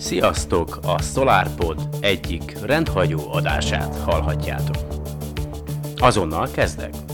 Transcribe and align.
Sziasztok! 0.00 0.78
A 0.82 1.02
SolarPod 1.02 1.88
egyik 2.00 2.58
rendhagyó 2.62 3.20
adását 3.32 3.96
hallhatjátok. 3.96 4.76
Azonnal 5.96 6.48
kezdek! 6.50 7.09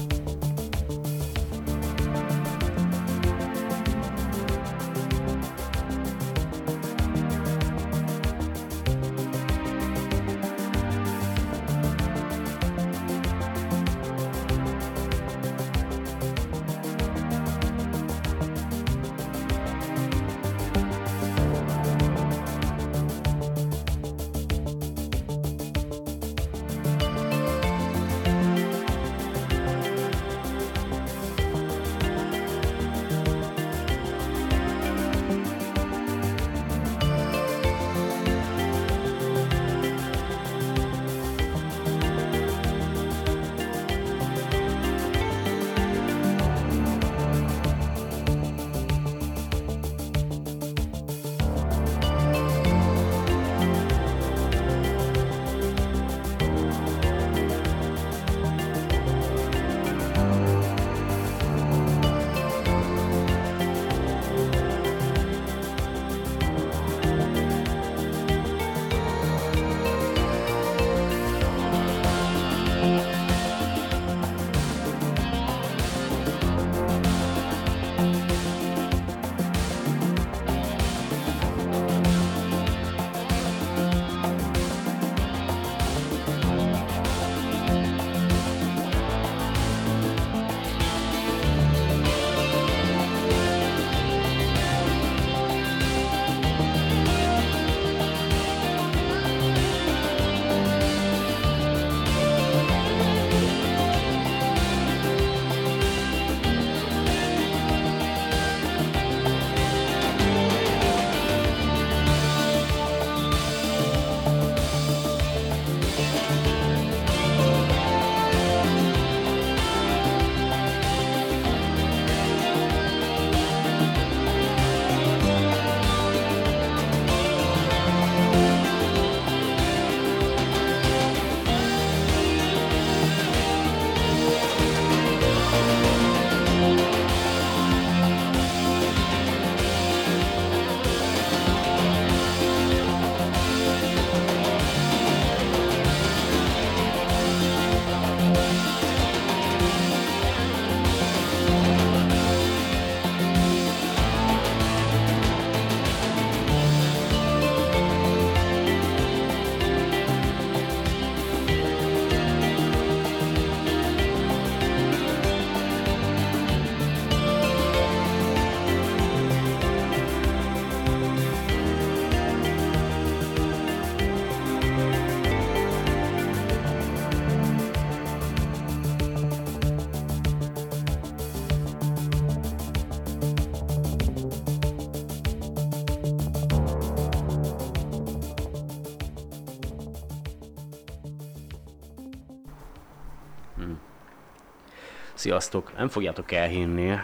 Sziasztok! 195.27 195.77
Nem 195.77 195.89
fogjátok 195.89 196.33
elhinni, 196.33 196.97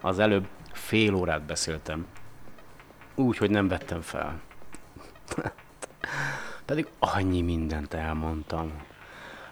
az 0.00 0.18
előbb 0.18 0.46
fél 0.72 1.14
órát 1.14 1.42
beszéltem. 1.42 2.06
Úgy, 3.14 3.36
hogy 3.36 3.50
nem 3.50 3.68
vettem 3.68 4.00
fel. 4.00 4.40
Pedig 6.64 6.86
annyi 6.98 7.40
mindent 7.40 7.94
elmondtam. 7.94 8.72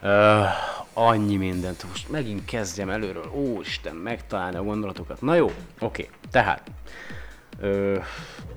Uh, 0.02 0.44
annyi 0.92 1.36
mindent. 1.36 1.84
Most 1.88 2.08
megint 2.10 2.44
kezdjem 2.44 2.90
előről. 2.90 3.32
Ó, 3.34 3.60
Isten, 3.60 3.94
megtalálni 3.94 4.56
a 4.56 4.62
gondolatokat. 4.62 5.20
Na 5.20 5.34
jó, 5.34 5.52
oké. 5.78 6.08
Tehát, 6.30 6.70
uh, 7.60 8.04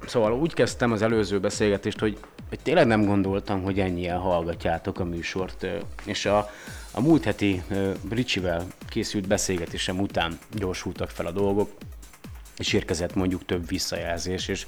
szóval 0.06 0.34
úgy 0.34 0.54
kezdtem 0.54 0.92
az 0.92 1.02
előző 1.02 1.40
beszélgetést, 1.40 2.00
hogy, 2.00 2.20
hogy 2.50 2.60
tényleg 2.60 2.88
nem 2.88 3.06
gondoltam, 3.06 3.64
hogy 3.64 3.80
ennyien 3.80 4.20
hallgatjátok 4.20 5.00
a 5.00 5.04
műsort. 5.04 5.68
És 6.06 6.26
a, 6.26 6.50
a 6.96 7.02
múlt 7.02 7.24
heti 7.24 7.64
Ricsivel 8.10 8.66
készült 8.90 9.28
beszélgetésem 9.28 10.00
után 10.00 10.40
gyorsultak 10.52 11.10
fel 11.10 11.26
a 11.26 11.32
dolgok, 11.32 11.72
és 12.58 12.74
érkezett 12.74 13.16
mondjuk 13.16 13.46
több 13.46 13.68
visszajelzés, 13.68 14.48
és 14.48 14.66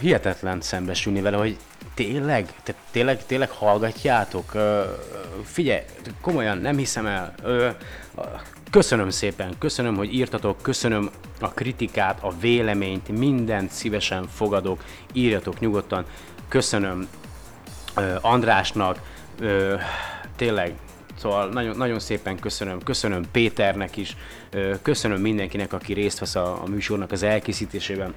hihetetlen 0.00 0.60
szembesülni 0.60 1.20
vele, 1.20 1.36
hogy 1.36 1.56
tényleg, 1.94 2.52
te, 2.62 2.74
tényleg, 2.90 3.26
tényleg 3.26 3.50
hallgatjátok? 3.50 4.54
Uh, 4.54 4.82
figyelj, 5.44 5.82
komolyan 6.20 6.58
nem 6.58 6.76
hiszem 6.76 7.06
el. 7.06 7.34
Köszönöm 8.70 9.10
szépen, 9.10 9.58
köszönöm, 9.58 9.96
hogy 9.96 10.14
írtatok, 10.14 10.62
köszönöm 10.62 11.10
a 11.40 11.48
kritikát, 11.48 12.22
a 12.22 12.38
véleményt, 12.40 13.08
mindent 13.08 13.70
szívesen 13.70 14.28
fogadok, 14.28 14.84
írjatok 15.12 15.60
nyugodtan. 15.60 16.04
Köszönöm 16.48 17.08
Andrásnak, 18.20 19.00
tényleg 20.36 20.74
Szóval 21.18 21.48
nagyon, 21.48 21.76
nagyon 21.76 21.98
szépen 21.98 22.38
köszönöm, 22.38 22.82
köszönöm 22.82 23.24
Péternek 23.32 23.96
is, 23.96 24.16
köszönöm 24.82 25.20
mindenkinek, 25.20 25.72
aki 25.72 25.92
részt 25.92 26.18
vesz 26.18 26.34
a, 26.34 26.62
a 26.62 26.66
műsornak 26.68 27.12
az 27.12 27.22
elkészítésében. 27.22 28.14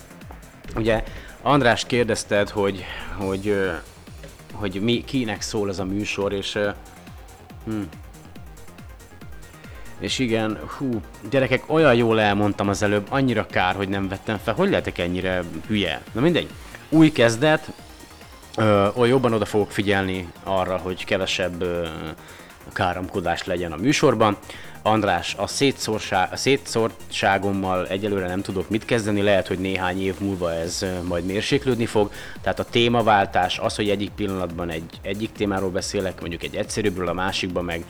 Ugye 0.76 1.04
András 1.42 1.86
kérdezted, 1.86 2.50
hogy, 2.50 2.84
hogy, 3.18 3.62
hogy 4.52 4.82
mi, 4.82 5.04
kinek 5.04 5.42
szól 5.42 5.70
ez 5.70 5.80
a 5.80 5.86
műsor, 5.86 6.34
és 6.34 6.60
hm, 7.66 7.82
és 10.00 10.20
igen, 10.20 10.60
hú, 10.78 11.02
gyerekek, 11.30 11.64
olyan 11.68 11.96
jól 11.96 12.22
elmondtam 12.22 12.70
az 12.70 12.82
előbb, 12.82 13.06
annyira 13.10 13.46
kár, 13.46 13.76
hogy 13.76 13.90
nem 13.90 14.08
vettem 14.08 14.40
fel. 14.44 14.54
Hogy 14.54 14.70
lehetek 14.70 14.98
ennyire 14.98 15.44
hülye? 15.68 16.02
Na 16.12 16.22
mindegy. 16.22 16.50
Új 16.90 17.12
kezdet, 17.12 17.72
ö, 18.58 19.06
jobban 19.06 19.34
oda 19.34 19.46
fogok 19.46 19.72
figyelni 19.72 20.32
arra, 20.44 20.78
hogy 20.78 21.06
kevesebb 21.06 21.62
ö, 21.62 21.88
káromkodás 22.74 23.44
legyen 23.44 23.72
a 23.72 23.76
műsorban. 23.76 24.38
András, 24.82 25.36
a, 25.38 25.44
a 26.32 26.36
szétszórtságommal 26.36 27.88
egyelőre 27.88 28.28
nem 28.28 28.42
tudok 28.42 28.70
mit 28.70 28.86
kezdeni, 28.86 29.22
lehet, 29.22 29.48
hogy 29.48 29.60
néhány 29.60 30.02
év 30.02 30.16
múlva 30.20 30.54
ez 30.54 30.86
majd 31.08 31.26
mérséklődni 31.26 31.86
fog. 31.86 32.12
Tehát 32.42 32.60
a 32.60 32.64
témaváltás, 32.64 33.60
az, 33.60 33.76
hogy 33.76 33.90
egyik 33.90 34.10
pillanatban 34.10 34.70
egy, 34.70 35.00
egyik 35.02 35.32
témáról 35.32 35.70
beszélek, 35.70 36.20
mondjuk 36.20 36.44
egy 36.44 36.56
egyszerűbbről, 36.56 37.08
a 37.08 37.14
másikban 37.14 37.66
meg 37.66 37.86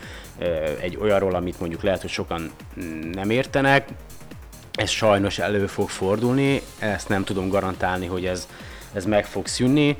egy 0.82 0.98
olyanról, 1.02 1.36
amit 1.36 1.60
mondjuk 1.60 1.84
lehet, 1.84 2.02
hogy 2.02 2.10
sokan 2.10 2.52
nem 3.12 3.30
értenek, 3.30 3.88
ez 4.72 4.90
sajnos 4.90 5.40
elő 5.40 5.68
fog 5.68 5.90
fordulni, 5.90 6.62
ezt 6.80 7.10
nem 7.10 7.24
tudom 7.24 7.50
garantálni, 7.50 8.06
hogy 8.06 8.26
ez, 8.26 8.48
ez 8.96 9.06
meg 9.06 9.26
fog 9.26 9.48
szűnni, 9.48 9.98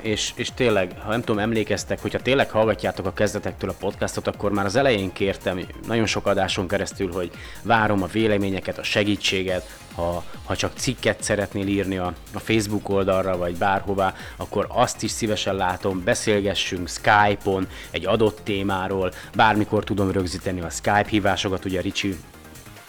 és, 0.00 0.32
és 0.34 0.50
tényleg, 0.54 0.94
ha 0.98 1.10
nem 1.10 1.20
tudom, 1.20 1.38
emlékeztek, 1.38 2.00
hogyha 2.02 2.22
tényleg 2.22 2.50
hallgatjátok 2.50 3.06
a 3.06 3.12
kezdetektől 3.12 3.70
a 3.70 3.76
podcastot, 3.78 4.26
akkor 4.26 4.52
már 4.52 4.64
az 4.64 4.76
elején 4.76 5.12
kértem, 5.12 5.60
nagyon 5.86 6.06
sok 6.06 6.26
adáson 6.26 6.68
keresztül, 6.68 7.12
hogy 7.12 7.30
várom 7.62 8.02
a 8.02 8.06
véleményeket, 8.06 8.78
a 8.78 8.82
segítséget, 8.82 9.78
ha, 9.94 10.24
ha 10.44 10.56
csak 10.56 10.72
cikket 10.76 11.22
szeretnél 11.22 11.66
írni 11.66 11.96
a, 11.98 12.12
a 12.34 12.38
Facebook 12.38 12.88
oldalra, 12.88 13.36
vagy 13.36 13.56
bárhová, 13.56 14.14
akkor 14.36 14.66
azt 14.68 15.02
is 15.02 15.10
szívesen 15.10 15.54
látom, 15.54 16.04
beszélgessünk 16.04 16.88
Skype-on 16.88 17.68
egy 17.90 18.06
adott 18.06 18.40
témáról, 18.44 19.12
bármikor 19.34 19.84
tudom 19.84 20.10
rögzíteni 20.10 20.60
a 20.60 20.70
Skype 20.70 21.06
hívásokat, 21.08 21.64
ugye 21.64 21.80
Ricsi 21.80 22.16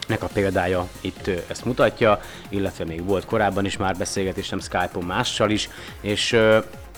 nek 0.07 0.23
a 0.23 0.29
példája 0.33 0.87
itt 1.01 1.29
ezt 1.47 1.65
mutatja, 1.65 2.21
illetve 2.49 2.85
még 2.85 3.05
volt 3.05 3.25
korábban 3.25 3.65
is 3.65 3.77
már 3.77 3.95
beszélgetésem 3.95 4.59
Skype-on 4.59 5.03
mással 5.03 5.49
is, 5.49 5.69
és 6.01 6.39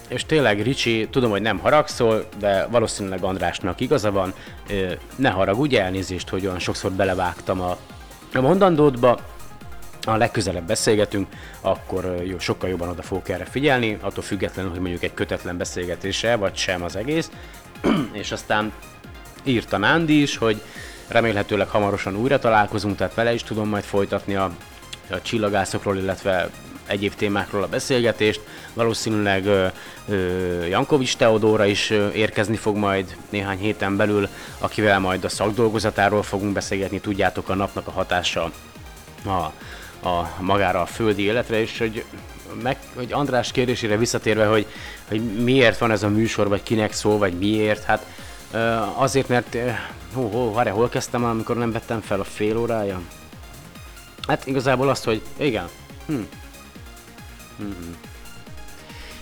és 0.08 0.26
tényleg 0.26 0.62
Ricsi, 0.62 1.08
tudom, 1.12 1.30
hogy 1.30 1.42
nem 1.42 1.60
haragszol, 1.60 2.26
de 2.40 2.68
valószínűleg 2.72 3.24
Andrásnak 3.24 3.80
igaza 3.80 4.12
van, 4.12 4.34
ne 5.16 5.30
haragudj, 5.30 5.78
elnézést, 5.78 6.30
hogy 6.30 6.46
olyan 6.46 6.60
sokszor 6.60 6.92
belevágtam 6.92 7.62
a, 7.62 7.78
a 8.34 8.42
mondandódba, 8.42 9.20
a 10.06 10.16
legközelebb 10.18 10.68
beszélgetünk, 10.68 11.28
akkor 11.62 12.16
jó, 12.24 12.40
sokkal 12.40 12.70
jobban 12.70 12.90
oda 12.90 13.02
fogok 13.02 13.30
erre 13.30 13.46
figyelni, 13.46 13.98
attól 14.02 14.24
függetlenül, 14.24 14.72
hogy 14.72 14.80
mondjuk 14.80 15.04
egy 15.04 15.14
kötetlen 15.14 15.58
beszélgetése, 15.58 16.36
vagy 16.36 16.56
sem 16.56 16.84
az 16.84 16.96
egész. 16.96 17.32
és 18.12 18.32
aztán 18.32 18.72
írta 19.44 19.78
Nándi 19.78 20.22
is, 20.22 20.38
hogy 20.38 20.62
remélhetőleg 21.10 21.68
hamarosan 21.68 22.16
újra 22.16 22.40
találkozunk, 22.40 22.96
tehát 22.96 23.14
vele 23.14 23.34
is 23.34 23.44
tudom 23.44 23.70
majd 23.70 23.84
folytatni 23.84 24.36
a, 24.36 24.52
a 25.10 25.22
csillagászokról, 25.22 25.98
illetve 25.98 26.50
egyéb 26.86 27.16
témákról 27.16 27.64
a 27.64 27.68
beszélgetést. 27.68 28.42
Valószínűleg 28.74 29.50
Jankovics 30.70 31.18
Teodóra 31.18 31.66
is 31.66 31.90
érkezni 32.14 32.56
fog 32.56 32.76
majd 32.76 33.16
néhány 33.30 33.58
héten 33.58 33.98
belül, 33.98 34.28
akivel 34.58 35.00
majd 35.00 35.24
a 35.24 35.30
szakdolgozatáról 35.30 36.24
fogunk 36.24 36.54
beszélgetni, 36.54 37.00
tudjátok 37.00 37.50
a 37.50 37.56
napnak 37.56 37.88
a 37.88 37.92
hatása 37.92 38.52
a, 39.26 39.30
a 40.08 40.36
magára 40.40 40.82
a 40.82 40.86
földi 40.86 41.24
életre, 41.24 41.62
és 41.62 41.78
hogy, 41.78 42.04
meg, 42.62 42.78
hogy 42.96 43.14
András 43.14 43.52
kérdésére 43.52 43.98
visszatérve, 43.98 44.46
hogy, 44.46 44.66
hogy 45.08 45.22
miért 45.44 45.78
van 45.78 45.92
ez 45.92 46.04
a 46.04 46.10
műsor, 46.10 46.48
vagy 46.48 46.64
kinek 46.64 46.94
szól, 46.94 47.18
vagy 47.18 47.34
miért, 47.34 47.84
hát 47.84 48.06
Azért, 48.96 49.28
mert 49.28 49.58
hó, 50.14 50.30
hó, 50.30 50.54
várjál, 50.54 50.76
hol 50.76 50.90
kezdtem, 50.90 51.24
amikor 51.24 51.58
nem 51.58 51.72
vettem 51.72 52.02
fel 52.02 52.20
a 52.20 52.24
fél 52.24 52.58
órája? 52.58 53.02
Hát 54.28 54.48
igazából 54.48 54.90
azt, 54.90 55.04
hogy 55.04 55.22
igen. 55.38 55.70
Hm. 56.06 56.14
Hm. 57.58 57.66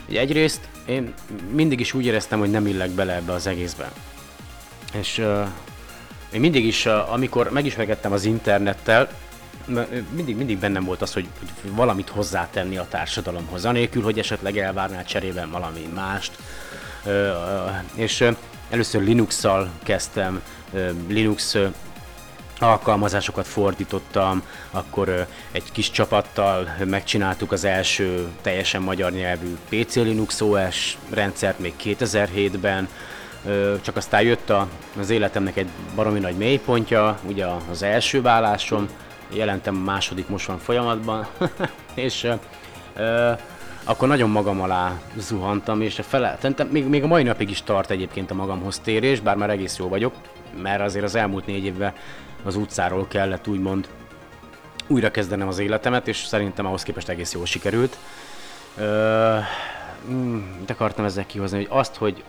Ugye 0.10 0.20
egyrészt 0.20 0.70
én 0.86 1.14
mindig 1.52 1.80
is 1.80 1.94
úgy 1.94 2.06
éreztem, 2.06 2.40
hogy 2.40 2.52
nem 2.52 2.68
illek 2.68 2.90
bele 2.90 3.14
ebbe 3.14 3.32
az 3.32 3.48
egészbe. 3.48 3.92
És 4.94 5.18
uh, 5.18 5.48
én 6.32 6.40
mindig 6.40 6.66
is, 6.66 6.86
uh, 6.86 7.14
amikor 7.14 7.52
megismerkedtem 7.52 8.12
az 8.12 8.26
internettel, 8.26 9.10
mindig, 10.12 10.36
mindig 10.36 10.58
bennem 10.58 10.84
volt 10.84 11.02
az, 11.02 11.14
hogy, 11.14 11.28
hogy 11.62 11.76
valamit 11.76 12.10
hozzátenni 12.10 12.78
a 12.78 12.88
társadalomhoz, 12.90 13.66
anélkül, 13.66 14.04
hogy 14.04 14.20
esetleg 14.20 14.58
elvárnál 14.58 15.06
cserében 15.06 15.52
valami 15.52 15.90
mást. 15.94 16.32
Uh, 17.06 17.14
uh, 17.14 18.00
és 18.00 18.22
uh, 18.22 18.36
Először 18.70 19.04
Linux-szal 19.04 19.70
kezdtem, 19.84 20.42
Linux 21.08 21.58
alkalmazásokat 22.60 23.48
fordítottam, 23.48 24.44
akkor 24.72 25.28
egy 25.52 25.72
kis 25.72 25.92
csapattal 25.92 26.76
megcsináltuk 26.86 27.52
az 27.52 27.64
első 27.64 28.28
teljesen 28.42 28.82
magyar 28.82 29.12
nyelvű 29.12 29.58
PC 29.70 29.96
Linux 29.96 30.42
OS 30.42 30.98
rendszert 31.10 31.60
még 31.60 31.74
2007-ben, 31.84 32.88
csak 33.82 33.96
aztán 33.96 34.22
jött 34.22 34.54
az 35.00 35.10
életemnek 35.10 35.58
egy 35.58 35.70
baromi 35.96 36.20
nagy 36.20 36.36
mélypontja, 36.36 37.20
ugye 37.28 37.46
az 37.72 37.84
első 37.84 38.22
vállásom, 38.22 38.88
jelentem 39.34 39.76
a 39.76 39.84
második 39.84 40.28
most 40.28 40.46
van 40.46 40.60
folyamatban, 40.60 41.28
és 41.94 42.28
akkor 43.84 44.08
nagyon 44.08 44.30
magam 44.30 44.62
alá 44.62 45.00
zuhantam, 45.18 45.82
és 45.82 46.00
a 46.00 46.04
fele, 46.04 46.38
még, 46.72 46.88
még 46.88 47.04
a 47.04 47.08
mai 47.08 47.24
napig 47.24 47.50
is 47.50 47.62
tart 47.62 47.90
egyébként 47.90 48.32
a 48.32 48.36
magamhoz 48.36 48.80
térés, 48.80 49.20
bár 49.20 49.36
már 49.36 49.50
egész 49.50 49.78
jó 49.78 49.88
vagyok, 49.88 50.14
mert 50.62 50.82
azért 50.82 51.06
az 51.06 51.16
elmúlt 51.16 51.46
négy 51.46 51.66
évben 51.66 51.94
az 52.44 52.56
utcáról 52.56 53.08
kellett 53.08 53.48
úgymond 53.48 53.88
újra 54.88 55.12
kezdenem 55.12 55.48
az 55.48 55.60
életemet, 55.60 56.08
és 56.08 56.18
szerintem 56.18 56.66
ahhoz 56.66 56.84
képest 56.84 57.10
egész 57.10 57.34
jól 57.34 57.46
sikerült. 57.46 57.98
Ö, 58.78 59.38
mm, 60.10 60.38
mit 60.60 60.70
akartam 60.70 61.06
ezzel 61.06 61.26
kihozni, 61.26 61.58
hogy 61.58 61.68
azt, 61.70 61.96
hogy, 61.96 62.24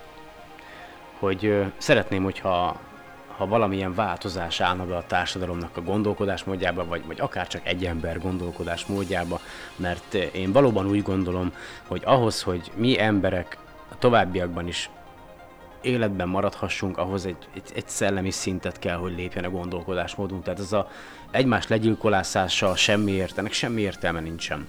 hogy 1.18 1.64
szeretném, 1.78 2.22
hogyha 2.22 2.80
ha 3.38 3.46
valamilyen 3.46 3.94
változás 3.94 4.60
állna 4.60 4.84
be 4.84 4.96
a 4.96 5.06
társadalomnak 5.06 5.76
a 5.76 5.82
gondolkodás 5.82 6.44
módjába, 6.44 6.84
vagy, 6.84 7.06
vagy 7.06 7.20
akár 7.20 7.46
csak 7.46 7.66
egy 7.66 7.84
ember 7.84 8.18
gondolkodás 8.18 8.86
módjába, 8.86 9.40
mert 9.76 10.14
én 10.14 10.52
valóban 10.52 10.86
úgy 10.86 11.02
gondolom, 11.02 11.52
hogy 11.86 12.02
ahhoz, 12.04 12.42
hogy 12.42 12.70
mi 12.74 13.00
emberek 13.00 13.58
a 13.88 13.98
továbbiakban 13.98 14.68
is 14.68 14.90
életben 15.80 16.28
maradhassunk, 16.28 16.98
ahhoz 16.98 17.26
egy, 17.26 17.48
egy, 17.54 17.70
egy 17.74 17.88
szellemi 17.88 18.30
szintet 18.30 18.78
kell, 18.78 18.96
hogy 18.96 19.14
lépjen 19.16 19.44
a 19.44 19.50
gondolkodásmódunk. 19.50 20.42
Tehát 20.44 20.60
ez 20.60 20.72
a 20.72 20.88
egymás 21.30 21.66
legyilkolászása 21.66 22.76
semmi 22.76 23.12
értenek, 23.12 23.52
semmi 23.52 23.80
értelme 23.80 24.20
nincsen. 24.20 24.68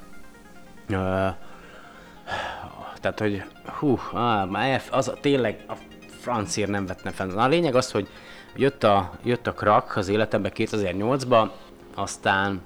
Tehát, 3.01 3.19
hogy 3.19 3.44
hú, 3.65 4.00
ah, 4.11 4.81
az 4.91 5.07
a, 5.07 5.13
tényleg 5.13 5.63
a 5.67 5.73
francír 6.19 6.67
nem 6.67 6.85
vettem 6.85 7.11
fel. 7.11 7.27
Na, 7.27 7.44
a 7.44 7.47
lényeg 7.47 7.75
az, 7.75 7.91
hogy 7.91 8.07
Jött 8.56 8.83
a, 8.83 9.11
jött 9.23 9.47
a 9.47 9.53
krak 9.53 9.95
az 9.95 10.07
életembe 10.07 10.51
2008-ba, 10.56 11.50
aztán 11.95 12.61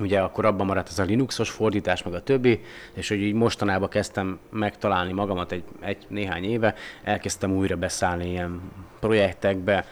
ugye 0.00 0.20
akkor 0.20 0.44
abban 0.44 0.66
maradt 0.66 0.88
ez 0.88 0.98
a 0.98 1.04
Linuxos 1.04 1.50
fordítás, 1.50 2.02
meg 2.02 2.14
a 2.14 2.22
többi, 2.22 2.60
és 2.92 3.08
hogy 3.08 3.20
így 3.20 3.34
mostanában 3.34 3.88
kezdtem 3.88 4.38
megtalálni 4.50 5.12
magamat 5.12 5.52
egy, 5.52 5.64
egy 5.80 6.06
néhány 6.08 6.44
éve, 6.44 6.74
elkezdtem 7.04 7.52
újra 7.52 7.76
beszállni 7.76 8.30
ilyen 8.30 8.60
projektekbe, 9.00 9.86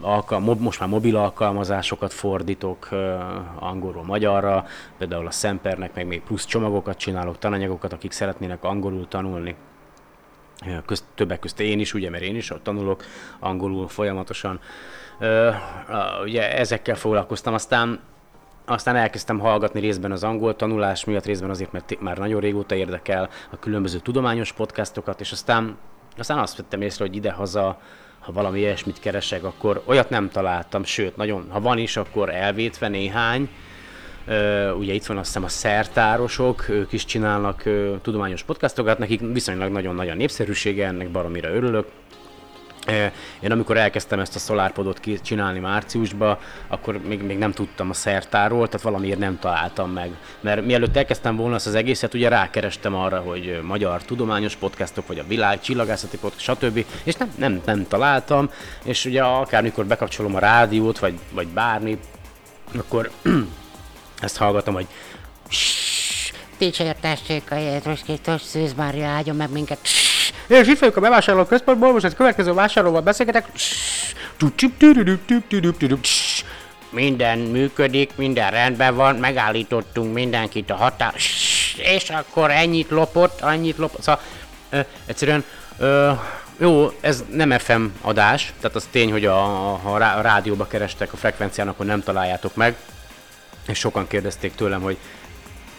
alkal, 0.00 0.40
most 0.40 0.80
már 0.80 0.88
mobil 0.88 1.16
alkalmazásokat 1.16 2.12
fordítok 2.12 2.88
angolról 3.58 4.04
magyarra, 4.04 4.66
például 4.98 5.26
a 5.26 5.30
Sempernek 5.30 5.94
meg 5.94 6.06
még 6.06 6.22
plusz 6.22 6.44
csomagokat 6.44 6.96
csinálok, 6.96 7.38
tananyagokat, 7.38 7.92
akik 7.92 8.12
szeretnének 8.12 8.64
angolul 8.64 9.08
tanulni, 9.08 9.54
közt, 10.86 11.04
többek 11.14 11.38
közt 11.38 11.60
én 11.60 11.80
is, 11.80 11.94
ugye, 11.94 12.10
mert 12.10 12.22
én 12.22 12.36
is 12.36 12.52
tanulok 12.62 13.04
angolul 13.38 13.88
folyamatosan. 13.88 14.60
Ugye 16.22 16.56
ezekkel 16.56 16.94
foglalkoztam, 16.94 17.54
aztán 17.54 18.00
aztán 18.66 18.96
elkezdtem 18.96 19.38
hallgatni 19.38 19.80
részben 19.80 20.12
az 20.12 20.24
angol 20.24 20.56
tanulás 20.56 21.04
miatt, 21.04 21.24
részben 21.24 21.50
azért, 21.50 21.72
mert 21.72 22.00
már 22.00 22.18
nagyon 22.18 22.40
régóta 22.40 22.74
érdekel 22.74 23.28
a 23.50 23.58
különböző 23.58 23.98
tudományos 23.98 24.52
podcastokat, 24.52 25.20
és 25.20 25.32
aztán, 25.32 25.76
aztán 26.18 26.38
azt 26.38 26.56
vettem 26.56 26.80
észre, 26.80 27.04
hogy 27.04 27.16
idehaza, 27.16 27.80
ha 28.20 28.32
valami 28.32 28.58
ilyesmit 28.58 29.00
keresek, 29.00 29.44
akkor 29.44 29.82
olyat 29.84 30.10
nem 30.10 30.28
találtam, 30.28 30.84
sőt, 30.84 31.16
nagyon, 31.16 31.46
ha 31.50 31.60
van 31.60 31.78
is, 31.78 31.96
akkor 31.96 32.30
elvétve 32.30 32.88
néhány, 32.88 33.48
Uh, 34.28 34.78
ugye 34.78 34.92
itt 34.92 35.06
van 35.06 35.16
azt 35.16 35.26
hiszem 35.26 35.44
a 35.44 35.48
szertárosok, 35.48 36.68
ők 36.68 36.92
is 36.92 37.04
csinálnak 37.04 37.62
uh, 37.66 38.00
tudományos 38.02 38.42
podcastokat, 38.42 38.98
nekik 38.98 39.20
viszonylag 39.32 39.72
nagyon 39.72 39.94
nagy 39.94 40.08
a 40.08 40.14
népszerűsége, 40.14 40.86
ennek 40.86 41.10
baromira 41.10 41.48
örülök. 41.48 41.86
Uh, 42.88 43.12
én 43.40 43.50
amikor 43.50 43.76
elkezdtem 43.76 44.20
ezt 44.20 44.36
a 44.36 44.38
SolarPodot 44.38 45.00
csinálni 45.22 45.58
márciusban, 45.58 46.38
akkor 46.68 46.98
még, 46.98 47.22
még 47.22 47.38
nem 47.38 47.52
tudtam 47.52 47.90
a 47.90 47.92
szertáról, 47.92 48.66
tehát 48.66 48.82
valamiért 48.82 49.18
nem 49.18 49.38
találtam 49.38 49.90
meg. 49.90 50.10
Mert 50.40 50.64
mielőtt 50.64 50.96
elkezdtem 50.96 51.36
volna 51.36 51.54
ezt 51.54 51.66
az 51.66 51.74
egészet, 51.74 52.14
ugye 52.14 52.28
rákerestem 52.28 52.94
arra, 52.94 53.18
hogy 53.18 53.60
magyar 53.62 54.02
tudományos 54.02 54.56
podcastok, 54.56 55.06
vagy 55.06 55.18
a 55.18 55.26
világ, 55.26 55.60
csillagászati 55.60 56.18
podcast, 56.18 56.44
stb. 56.44 56.84
És 57.02 57.14
nem, 57.14 57.32
nem, 57.36 57.62
nem 57.64 57.86
találtam, 57.88 58.50
és 58.84 59.04
ugye 59.04 59.22
akármikor 59.22 59.86
bekapcsolom 59.86 60.34
a 60.34 60.38
rádiót, 60.38 60.98
vagy, 60.98 61.18
vagy 61.32 61.48
bármi, 61.48 61.98
akkor 62.78 63.10
ezt 64.20 64.36
hallgatom, 64.36 64.74
hogy 64.74 64.86
Dicsértessék 66.58 67.50
a 67.50 67.54
Jézus 67.54 68.00
Krisztus, 68.00 68.42
Szűz 68.42 68.74
Mária 68.74 69.06
áldjon 69.06 69.36
meg 69.36 69.50
minket. 69.50 69.78
És 70.46 70.66
itt 70.66 70.78
vagyok 70.78 70.96
a 70.96 71.00
bevásárló 71.00 71.44
központból, 71.44 71.92
most 71.92 72.04
egy 72.04 72.14
következő 72.14 72.52
vásárlóval 72.52 73.00
beszélgetek. 73.00 73.46
Minden 76.90 77.38
működik, 77.38 78.10
minden 78.16 78.50
rendben 78.50 78.94
van, 78.94 79.16
megállítottunk 79.16 80.14
mindenkit 80.14 80.70
a 80.70 80.74
határ, 80.74 81.14
és 81.76 82.10
akkor 82.10 82.50
ennyit 82.50 82.90
lopott, 82.90 83.40
annyit 83.40 83.76
lopott, 83.76 84.02
szóval 84.02 84.20
ö, 84.70 84.80
egyszerűen 85.06 85.44
ö, 85.78 86.12
jó, 86.58 86.90
ez 87.00 87.24
nem 87.30 87.58
FM 87.58 87.84
adás, 88.00 88.52
tehát 88.60 88.76
az 88.76 88.88
tény, 88.90 89.10
hogy 89.10 89.26
a, 89.26 89.34
ha 89.82 89.94
a 89.94 90.20
rádióba 90.20 90.66
kerestek 90.66 91.12
a 91.12 91.16
frekvencián, 91.16 91.68
akkor 91.68 91.86
nem 91.86 92.02
találjátok 92.02 92.54
meg, 92.54 92.76
és 93.66 93.78
sokan 93.78 94.06
kérdezték 94.06 94.54
tőlem, 94.54 94.80
hogy, 94.80 94.96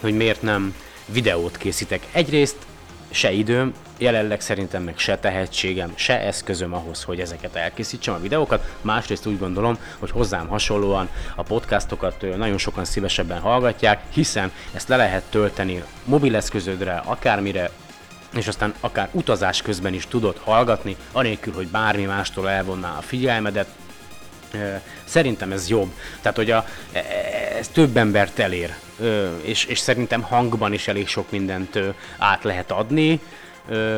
hogy 0.00 0.16
miért 0.16 0.42
nem 0.42 0.74
videót 1.06 1.56
készítek. 1.56 2.06
Egyrészt 2.12 2.56
se 3.10 3.32
időm, 3.32 3.72
jelenleg 3.98 4.40
szerintem 4.40 4.82
meg 4.82 4.98
se 4.98 5.18
tehetségem, 5.18 5.92
se 5.94 6.20
eszközöm 6.20 6.74
ahhoz, 6.74 7.02
hogy 7.02 7.20
ezeket 7.20 7.54
elkészítsem 7.54 8.14
a 8.14 8.18
videókat. 8.18 8.76
Másrészt 8.80 9.26
úgy 9.26 9.38
gondolom, 9.38 9.78
hogy 9.98 10.10
hozzám 10.10 10.48
hasonlóan 10.48 11.08
a 11.34 11.42
podcastokat 11.42 12.36
nagyon 12.36 12.58
sokan 12.58 12.84
szívesebben 12.84 13.40
hallgatják, 13.40 14.02
hiszen 14.10 14.52
ezt 14.74 14.88
le 14.88 14.96
lehet 14.96 15.22
tölteni 15.30 15.82
mobileszközödre, 16.04 17.02
akármire, 17.04 17.70
és 18.32 18.48
aztán 18.48 18.74
akár 18.80 19.08
utazás 19.12 19.62
közben 19.62 19.94
is 19.94 20.06
tudod 20.06 20.36
hallgatni, 20.44 20.96
anélkül, 21.12 21.52
hogy 21.52 21.68
bármi 21.68 22.04
mástól 22.04 22.48
elvonná 22.50 22.96
a 22.96 23.02
figyelmedet. 23.02 23.68
Szerintem 25.04 25.52
ez 25.52 25.68
jobb. 25.68 25.92
Tehát, 26.20 26.36
hogy 26.36 26.50
a, 26.50 26.66
e, 26.92 27.04
ez 27.58 27.68
több 27.68 27.96
embert 27.96 28.38
elér, 28.38 28.74
és, 29.42 29.64
és 29.64 29.78
szerintem 29.78 30.22
hangban 30.22 30.72
is 30.72 30.88
elég 30.88 31.08
sok 31.08 31.30
mindent 31.30 31.78
át 32.18 32.44
lehet 32.44 32.70
adni, 32.70 33.20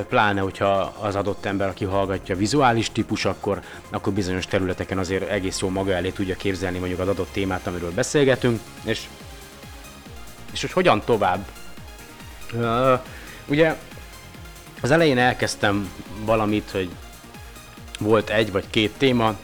pláne, 0.08 0.40
hogyha 0.40 0.94
az 1.00 1.14
adott 1.14 1.44
ember, 1.44 1.68
aki 1.68 1.84
hallgatja 1.84 2.36
vizuális 2.36 2.90
típus, 2.90 3.24
akkor, 3.24 3.60
akkor 3.90 4.12
bizonyos 4.12 4.46
területeken 4.46 4.98
azért 4.98 5.30
egész 5.30 5.58
jó 5.58 5.68
maga 5.68 5.92
elé 5.92 6.10
tudja 6.10 6.36
képzelni 6.36 6.78
mondjuk 6.78 7.00
az 7.00 7.08
adott 7.08 7.32
témát, 7.32 7.66
amiről 7.66 7.92
beszélgetünk, 7.92 8.60
és, 8.84 9.02
és 10.52 10.60
hogy 10.60 10.72
hogyan 10.72 11.02
tovább. 11.04 11.46
Ugye 13.46 13.76
az 14.80 14.90
elején 14.90 15.18
elkezdtem 15.18 15.92
valamit, 16.24 16.70
hogy 16.70 16.90
volt 17.98 18.30
egy 18.30 18.52
vagy 18.52 18.64
két 18.70 18.92
téma, 18.98 19.36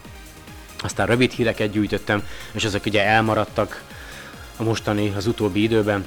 aztán 0.84 1.06
rövid 1.06 1.32
híreket 1.32 1.70
gyűjtöttem, 1.70 2.22
és 2.52 2.64
ezek 2.64 2.86
ugye 2.86 3.04
elmaradtak 3.04 3.82
a 4.56 4.62
mostani, 4.62 5.12
az 5.16 5.26
utóbbi 5.26 5.62
időben. 5.62 6.04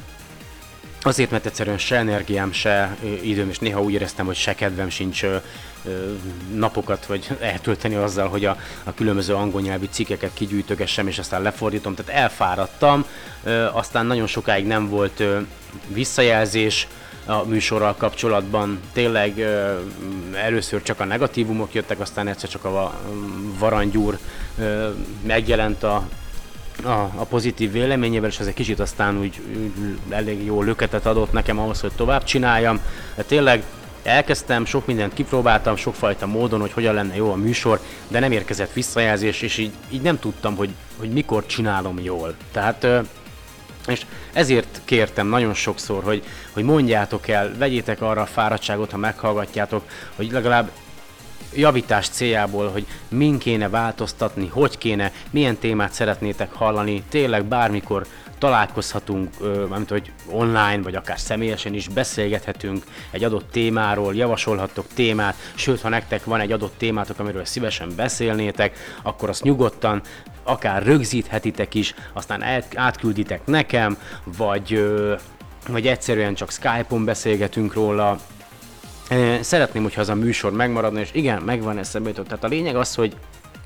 Azért, 1.01 1.31
mert 1.31 1.45
egyszerűen 1.45 1.77
se 1.77 1.95
energiám, 1.95 2.51
se 2.51 2.97
időm, 3.21 3.49
és 3.49 3.59
néha 3.59 3.81
úgy 3.81 3.93
éreztem, 3.93 4.25
hogy 4.25 4.35
se 4.35 4.55
kedvem 4.55 4.89
sincs 4.89 5.25
napokat 6.53 7.05
vagy 7.05 7.27
eltölteni 7.39 7.95
azzal, 7.95 8.27
hogy 8.27 8.45
a, 8.45 8.57
a 8.83 8.93
különböző 8.93 9.33
angol 9.33 9.61
nyelvű 9.61 9.85
cikkeket 9.91 10.31
kigyűjtögessem, 10.33 11.07
és 11.07 11.19
aztán 11.19 11.41
lefordítom. 11.41 11.95
Tehát 11.95 12.21
elfáradtam, 12.21 13.05
aztán 13.71 14.05
nagyon 14.05 14.27
sokáig 14.27 14.65
nem 14.65 14.89
volt 14.89 15.23
visszajelzés, 15.87 16.87
a 17.27 17.43
műsorral 17.43 17.95
kapcsolatban. 17.95 18.79
Tényleg 18.93 19.39
először 20.33 20.83
csak 20.83 20.99
a 20.99 21.05
negatívumok 21.05 21.73
jöttek, 21.73 21.99
aztán 21.99 22.27
egyszer 22.27 22.49
csak 22.49 22.65
a 22.65 22.99
varangyúr 23.59 24.17
megjelent 25.25 25.83
a, 25.83 26.07
a, 26.83 26.89
a 27.15 27.25
pozitív 27.29 27.71
véleményével, 27.71 28.29
és 28.29 28.39
ez 28.39 28.47
egy 28.47 28.53
kicsit 28.53 28.79
aztán 28.79 29.19
úgy, 29.19 29.41
úgy 29.79 29.97
elég 30.09 30.45
jó 30.45 30.61
löketet 30.61 31.05
adott 31.05 31.31
nekem 31.31 31.59
ahhoz, 31.59 31.81
hogy 31.81 31.91
tovább 31.95 32.23
csináljam. 32.23 32.79
De 33.15 33.23
tényleg 33.23 33.63
elkezdtem, 34.03 34.65
sok 34.65 34.85
mindent 34.85 35.13
kipróbáltam, 35.13 35.75
sokfajta 35.75 36.25
módon, 36.25 36.59
hogy 36.59 36.71
hogyan 36.71 36.93
lenne 36.93 37.15
jó 37.15 37.31
a 37.31 37.35
műsor, 37.35 37.79
de 38.07 38.19
nem 38.19 38.31
érkezett 38.31 38.73
visszajelzés, 38.73 39.41
és 39.41 39.57
így, 39.57 39.71
így 39.89 40.01
nem 40.01 40.19
tudtam, 40.19 40.55
hogy, 40.55 40.69
hogy 40.99 41.09
mikor 41.09 41.45
csinálom 41.45 41.99
jól. 41.99 42.35
Tehát 42.51 42.87
és 43.87 44.05
ezért 44.33 44.81
kértem 44.85 45.27
nagyon 45.27 45.53
sokszor, 45.53 46.03
hogy, 46.03 46.23
hogy 46.53 46.63
mondjátok 46.63 47.27
el, 47.27 47.51
vegyétek 47.57 48.01
arra 48.01 48.21
a 48.21 48.25
fáradtságot, 48.25 48.91
ha 48.91 48.97
meghallgatjátok, 48.97 49.83
hogy 50.15 50.31
legalább 50.31 50.71
javítás 51.53 52.09
céljából, 52.09 52.69
hogy 52.69 52.85
min 53.07 53.37
kéne 53.37 53.69
változtatni, 53.69 54.47
hogy 54.47 54.77
kéne, 54.77 55.11
milyen 55.29 55.57
témát 55.57 55.93
szeretnétek 55.93 56.53
hallani, 56.53 57.03
tényleg 57.09 57.45
bármikor 57.45 58.05
találkozhatunk, 58.37 59.39
mármint 59.69 59.89
hogy 59.89 60.11
online, 60.25 60.81
vagy 60.81 60.95
akár 60.95 61.19
személyesen 61.19 61.73
is 61.73 61.87
beszélgethetünk 61.87 62.83
egy 63.11 63.23
adott 63.23 63.51
témáról, 63.51 64.15
javasolhattok 64.15 64.85
témát, 64.93 65.35
sőt, 65.55 65.81
ha 65.81 65.89
nektek 65.89 66.25
van 66.25 66.39
egy 66.39 66.51
adott 66.51 66.77
témátok, 66.77 67.19
amiről 67.19 67.45
szívesen 67.45 67.93
beszélnétek, 67.95 68.77
akkor 69.01 69.29
azt 69.29 69.43
nyugodtan 69.43 70.01
akár 70.47 70.83
rögzíthetitek 70.83 71.73
is, 71.73 71.93
aztán 72.13 72.43
átkülditek 72.75 73.45
nekem, 73.45 73.97
vagy, 74.23 74.93
vagy 75.67 75.87
egyszerűen 75.87 76.33
csak 76.33 76.51
Skype-on 76.51 77.05
beszélgetünk 77.05 77.73
róla, 77.73 78.19
Szeretném, 79.41 79.83
hogyha 79.83 80.01
az 80.01 80.09
a 80.09 80.15
műsor 80.15 80.51
megmaradna, 80.51 80.99
és 80.99 81.09
igen, 81.13 81.41
megvan 81.41 81.77
eszembe 81.77 82.09
jutott. 82.09 82.27
Tehát 82.27 82.43
a 82.43 82.47
lényeg 82.47 82.75
az, 82.75 82.95
hogy 82.95 83.15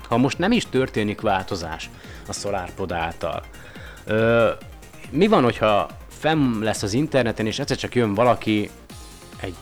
ha 0.08 0.16
most 0.16 0.38
nem 0.38 0.52
is 0.52 0.66
történik 0.66 1.20
változás 1.20 1.90
a 2.28 2.32
SolarPod 2.32 2.92
által, 2.92 3.42
mi 5.10 5.26
van, 5.26 5.42
hogyha 5.42 5.88
fenn 6.08 6.62
lesz 6.62 6.82
az 6.82 6.92
interneten, 6.92 7.46
és 7.46 7.58
egyszer 7.58 7.76
csak 7.76 7.94
jön 7.94 8.14
valaki, 8.14 8.70
egy 9.40 9.54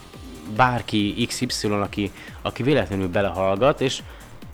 bárki 0.57 1.27
XY, 1.29 1.67
aki, 1.67 2.12
aki 2.43 2.62
véletlenül 2.62 3.09
belehallgat, 3.09 3.81
és, 3.81 4.03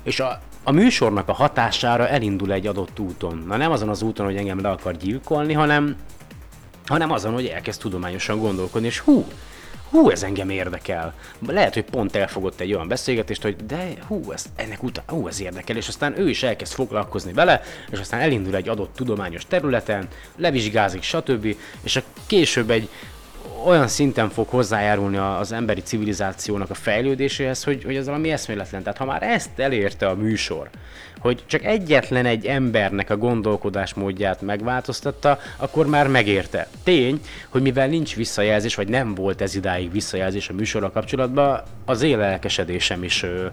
és 0.03 0.21
a, 0.21 0.41
a 0.69 0.73
műsornak 0.73 1.29
a 1.29 1.33
hatására 1.33 2.09
elindul 2.09 2.53
egy 2.53 2.67
adott 2.67 2.99
úton. 2.99 3.45
Na 3.47 3.57
nem 3.57 3.71
azon 3.71 3.89
az 3.89 4.03
úton, 4.03 4.27
hogy 4.27 4.37
engem 4.37 4.61
le 4.61 4.69
akar 4.69 4.97
gyilkolni, 4.97 5.53
hanem, 5.53 5.97
hanem 6.87 7.13
azon, 7.13 7.33
hogy 7.33 7.47
elkezd 7.47 7.81
tudományosan 7.81 8.39
gondolkodni, 8.39 8.87
és 8.87 8.99
hú, 8.99 9.27
hú, 9.91 10.11
ez 10.11 10.23
engem 10.23 10.51
érdekel. 10.51 11.15
Lehet, 11.47 11.75
hogy 11.75 11.85
pont 11.85 12.17
elfogott 12.17 12.61
egy 12.61 12.73
olyan 12.73 12.89
beszélgetést, 12.89 13.43
hogy 13.43 13.57
de 13.57 13.89
hú, 14.07 14.33
ez, 14.33 14.45
ennek 14.57 14.83
után, 14.83 15.05
hú, 15.09 15.29
ez 15.29 15.41
érdekel, 15.41 15.77
és 15.77 15.89
aztán 15.89 16.19
ő 16.19 16.29
is 16.29 16.43
elkezd 16.43 16.73
foglalkozni 16.73 17.33
vele, 17.33 17.63
és 17.91 17.99
aztán 17.99 18.21
elindul 18.21 18.55
egy 18.55 18.69
adott 18.69 18.95
tudományos 18.95 19.47
területen, 19.47 20.09
levizsgázik, 20.37 21.03
stb. 21.03 21.57
És 21.83 21.97
a 21.97 22.03
később 22.27 22.71
egy 22.71 22.89
olyan 23.65 23.89
szinten 23.89 24.31
fog 24.31 24.49
hozzájárulni 24.49 25.17
az 25.17 25.53
emberi 25.53 25.81
civilizációnak 25.81 26.71
a 26.71 26.75
fejlődéséhez, 26.75 27.65
hogy, 27.65 27.85
hogy 27.85 27.97
az 27.97 28.07
valami 28.07 28.33
eszméletlen. 28.33 28.83
Tehát 28.83 28.99
ha 28.99 29.05
már 29.05 29.23
ezt 29.23 29.59
elérte 29.59 30.09
a 30.09 30.15
műsor, 30.15 30.69
hogy 31.19 31.43
csak 31.47 31.65
egyetlen 31.65 32.27
egy 32.27 32.47
embernek 32.47 33.11
a 33.11 33.17
gondolkodásmódját 33.17 34.41
megváltoztatta, 34.41 35.39
akkor 35.57 35.87
már 35.87 36.09
megérte. 36.09 36.69
Tény, 36.83 37.21
hogy 37.49 37.63
mivel 37.63 37.89
nincs 37.89 38.15
visszajelzés, 38.15 38.75
vagy 38.75 38.89
nem 38.89 39.15
volt 39.15 39.41
ez 39.41 39.55
idáig 39.55 39.93
visszajelzés 39.93 40.49
a 40.49 40.53
műsorral 40.53 40.91
kapcsolatban, 40.91 41.63
az 41.85 42.03
élelkesedésem 42.03 43.03
is 43.03 43.23
ö, 43.23 43.47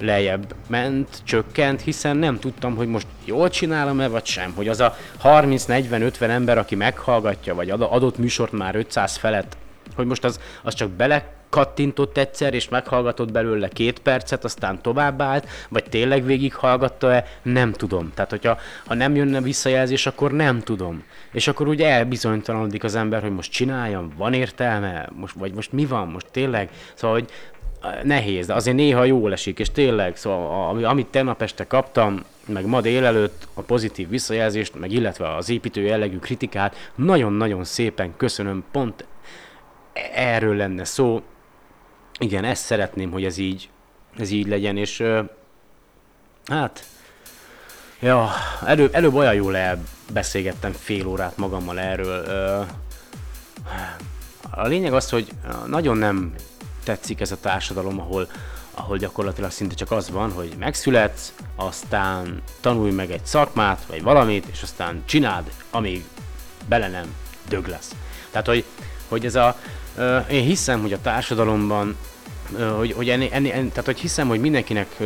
lejjebb 0.00 0.54
ment, 0.66 1.08
csökkent, 1.24 1.80
hiszen 1.80 2.16
nem 2.16 2.38
tudtam, 2.38 2.76
hogy 2.76 2.88
most 2.88 3.06
jól 3.24 3.50
csinálom-e, 3.50 4.08
vagy 4.08 4.26
sem. 4.26 4.52
Hogy 4.56 4.68
az 4.68 4.80
a 4.80 4.96
30-40-50 5.22 6.20
ember, 6.20 6.58
aki 6.58 6.74
meghallgatja, 6.74 7.54
vagy 7.54 7.70
adott 7.70 8.18
műsort 8.18 8.52
már 8.52 8.74
500 8.74 9.16
felett, 9.16 9.56
hogy 9.96 10.06
most 10.06 10.24
az, 10.24 10.40
az 10.62 10.74
csak 10.74 10.90
bele 10.90 11.32
kattintott 11.54 12.16
egyszer, 12.16 12.54
és 12.54 12.68
meghallgatott 12.68 13.32
belőle 13.32 13.68
két 13.68 13.98
percet, 13.98 14.44
aztán 14.44 14.82
tovább 14.82 15.22
állt, 15.22 15.48
vagy 15.68 15.84
tényleg 15.84 16.24
végighallgatta-e, 16.24 17.26
nem 17.42 17.72
tudom. 17.72 18.12
Tehát, 18.14 18.30
hogyha 18.30 18.58
ha 18.86 18.94
nem 18.94 19.16
jönne 19.16 19.40
visszajelzés, 19.40 20.06
akkor 20.06 20.32
nem 20.32 20.60
tudom. 20.60 21.04
És 21.32 21.48
akkor 21.48 21.68
ugye 21.68 21.88
elbizonytalanodik 21.88 22.84
az 22.84 22.94
ember, 22.94 23.22
hogy 23.22 23.34
most 23.34 23.52
csináljam, 23.52 24.12
van 24.16 24.32
értelme, 24.32 25.08
most, 25.12 25.34
vagy 25.34 25.52
most 25.52 25.72
mi 25.72 25.86
van, 25.86 26.08
most 26.08 26.26
tényleg. 26.30 26.70
Szóval, 26.94 27.16
hogy 27.18 27.30
nehéz, 28.02 28.46
de 28.46 28.54
azért 28.54 28.76
néha 28.76 29.04
jól 29.04 29.32
esik, 29.32 29.58
és 29.58 29.70
tényleg, 29.70 30.16
szóval 30.16 30.84
amit 30.84 31.06
tegnap 31.06 31.42
este 31.42 31.66
kaptam, 31.66 32.24
meg 32.46 32.66
ma 32.66 32.80
délelőtt 32.80 33.48
a 33.54 33.60
pozitív 33.60 34.08
visszajelzést, 34.08 34.78
meg 34.78 34.92
illetve 34.92 35.34
az 35.34 35.48
építő 35.48 35.80
jellegű 35.80 36.18
kritikát, 36.18 36.90
nagyon-nagyon 36.94 37.64
szépen 37.64 38.16
köszönöm, 38.16 38.64
pont 38.72 39.06
erről 40.14 40.56
lenne 40.56 40.84
szó, 40.84 41.22
igen, 42.18 42.44
ezt 42.44 42.64
szeretném, 42.64 43.10
hogy 43.10 43.24
ez 43.24 43.38
így, 43.38 43.68
ez 44.18 44.30
így 44.30 44.48
legyen, 44.48 44.76
és 44.76 45.02
hát, 46.46 46.84
ja, 48.00 48.30
előbb, 48.66 48.94
előbb 48.94 49.14
olyan 49.14 49.34
jól 49.34 49.56
elbeszélgettem 49.56 50.72
fél 50.72 51.06
órát 51.06 51.36
magammal 51.36 51.80
erről. 51.80 52.24
a 54.50 54.66
lényeg 54.66 54.92
az, 54.92 55.10
hogy 55.10 55.28
nagyon 55.66 55.96
nem 55.96 56.34
tetszik 56.84 57.20
ez 57.20 57.32
a 57.32 57.40
társadalom, 57.40 58.00
ahol, 58.00 58.28
ahol 58.70 58.98
gyakorlatilag 58.98 59.50
szinte 59.50 59.74
csak 59.74 59.90
az 59.90 60.10
van, 60.10 60.32
hogy 60.32 60.54
megszületsz, 60.58 61.32
aztán 61.56 62.42
tanulj 62.60 62.90
meg 62.90 63.10
egy 63.10 63.26
szakmát, 63.26 63.84
vagy 63.88 64.02
valamit, 64.02 64.46
és 64.46 64.62
aztán 64.62 65.02
csináld, 65.04 65.50
amíg 65.70 66.04
bele 66.68 66.88
nem 66.88 67.14
dög 67.48 67.66
lesz. 67.66 67.94
Tehát, 68.30 68.46
hogy, 68.46 68.64
hogy 69.08 69.24
ez 69.24 69.34
a, 69.34 69.56
én 70.30 70.44
hiszem, 70.44 70.80
hogy 70.80 70.92
a 70.92 71.00
társadalomban 71.00 71.96
hogy, 72.76 72.92
hogy, 72.92 73.08
enni, 73.08 73.28
enni, 73.32 73.52
enni, 73.52 73.68
tehát, 73.68 73.84
hogy 73.84 73.98
hiszem, 73.98 74.28
hogy 74.28 74.40
mindenkinek 74.40 74.96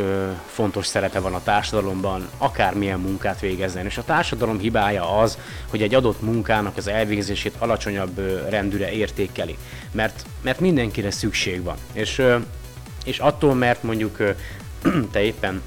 fontos 0.45 0.85
szerepe 0.85 1.19
van 1.19 1.33
a 1.33 1.43
társadalomban, 1.43 2.29
akármilyen 2.37 2.99
munkát 2.99 3.39
végezzen. 3.39 3.85
És 3.85 3.97
a 3.97 4.03
társadalom 4.03 4.59
hibája 4.59 5.17
az, 5.17 5.37
hogy 5.69 5.81
egy 5.81 5.93
adott 5.93 6.21
munkának 6.21 6.77
az 6.77 6.87
elvégzését 6.87 7.55
alacsonyabb 7.57 8.19
rendűre 8.49 8.91
értékeli. 8.91 9.57
Mert, 9.91 10.25
mert 10.41 10.59
mindenkire 10.59 11.11
szükség 11.11 11.63
van. 11.63 11.77
És, 11.93 12.21
és 13.05 13.19
attól, 13.19 13.53
mert 13.53 13.83
mondjuk 13.83 14.17
te 15.11 15.21
éppen 15.21 15.61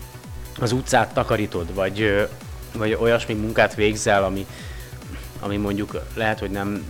az 0.60 0.72
utcát 0.72 1.14
takarítod, 1.14 1.74
vagy, 1.74 2.28
vagy 2.76 2.96
olyasmi 3.00 3.34
munkát 3.34 3.74
végzel, 3.74 4.24
ami, 4.24 4.46
ami 5.40 5.56
mondjuk 5.56 6.00
lehet, 6.14 6.38
hogy 6.38 6.50
nem 6.50 6.84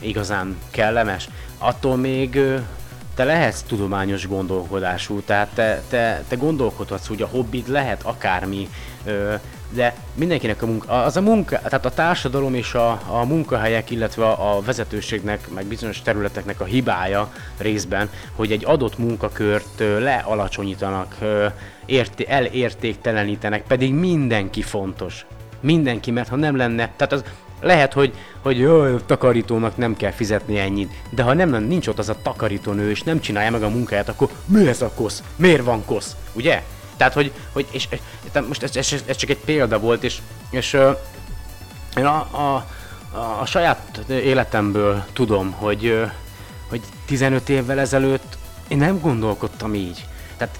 igazán 0.00 0.56
kellemes, 0.70 1.28
attól 1.58 1.96
még 1.96 2.40
te 3.16 3.24
lehetsz 3.24 3.62
tudományos 3.62 4.28
gondolkodású, 4.28 5.20
tehát 5.20 5.48
te, 5.54 5.82
te, 5.88 6.24
te 6.28 6.36
gondolkodhatsz, 6.36 7.06
hogy 7.06 7.22
a 7.22 7.26
hobbid 7.26 7.68
lehet 7.68 8.02
akármi, 8.02 8.68
de 9.70 9.94
mindenkinek 10.14 10.62
a 10.62 10.66
munka, 10.66 11.04
az 11.04 11.16
a 11.16 11.20
munka, 11.20 11.56
tehát 11.56 11.84
a 11.84 11.90
társadalom 11.90 12.54
és 12.54 12.74
a, 12.74 12.90
a 13.06 13.24
munkahelyek, 13.24 13.90
illetve 13.90 14.26
a 14.26 14.60
vezetőségnek, 14.64 15.48
meg 15.54 15.64
bizonyos 15.64 16.02
területeknek 16.02 16.60
a 16.60 16.64
hibája 16.64 17.32
részben, 17.58 18.10
hogy 18.34 18.52
egy 18.52 18.64
adott 18.64 18.98
munkakört 18.98 19.78
lealacsonyítanak, 19.78 21.16
érté, 21.86 22.26
elértéktelenítenek, 22.28 23.62
pedig 23.62 23.92
mindenki 23.92 24.62
fontos. 24.62 25.26
Mindenki, 25.60 26.10
mert 26.10 26.28
ha 26.28 26.36
nem 26.36 26.56
lenne, 26.56 26.92
tehát 26.96 27.12
az, 27.12 27.24
lehet, 27.60 27.92
hogy, 27.92 28.14
hogy 28.42 28.58
jó, 28.58 28.96
takarítónak 28.96 29.76
nem 29.76 29.96
kell 29.96 30.10
fizetni 30.10 30.58
ennyit, 30.58 30.92
de 31.10 31.22
ha 31.22 31.34
nem, 31.34 31.64
nincs 31.64 31.86
ott 31.86 31.98
az 31.98 32.08
a 32.08 32.22
takarítónő, 32.22 32.90
és 32.90 33.02
nem 33.02 33.20
csinálja 33.20 33.50
meg 33.50 33.62
a 33.62 33.68
munkáját, 33.68 34.08
akkor 34.08 34.28
mi 34.44 34.68
ez 34.68 34.82
a 34.82 34.90
kosz? 34.94 35.22
Miért 35.36 35.64
van 35.64 35.84
kosz? 35.84 36.16
Ugye? 36.32 36.62
Tehát, 36.96 37.12
hogy, 37.12 37.32
hogy 37.52 37.66
és, 37.70 37.88
és 37.90 37.98
most 38.48 38.62
ez, 38.62 38.76
ez, 38.76 39.02
ez, 39.06 39.16
csak 39.16 39.30
egy 39.30 39.38
példa 39.44 39.78
volt, 39.78 40.04
és, 40.04 40.18
és 40.50 40.72
én 41.96 42.04
a, 42.04 42.28
a, 42.30 42.66
a, 43.16 43.40
a 43.40 43.46
saját 43.46 44.00
életemből 44.08 45.04
tudom, 45.12 45.52
hogy, 45.52 46.04
hogy 46.68 46.80
15 47.06 47.48
évvel 47.48 47.80
ezelőtt 47.80 48.38
én 48.68 48.78
nem 48.78 49.00
gondolkodtam 49.00 49.74
így. 49.74 50.06
Tehát 50.36 50.58